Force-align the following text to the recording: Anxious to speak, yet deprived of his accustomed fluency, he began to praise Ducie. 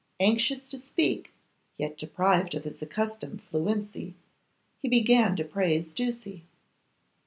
Anxious 0.19 0.67
to 0.69 0.79
speak, 0.79 1.31
yet 1.77 1.95
deprived 1.95 2.55
of 2.55 2.63
his 2.63 2.81
accustomed 2.81 3.43
fluency, 3.43 4.15
he 4.79 4.89
began 4.89 5.35
to 5.35 5.43
praise 5.45 5.93
Ducie. 5.93 6.41